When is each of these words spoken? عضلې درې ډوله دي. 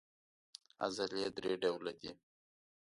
عضلې 0.83 1.23
درې 1.35 1.53
ډوله 1.61 1.91
دي. 2.01 2.11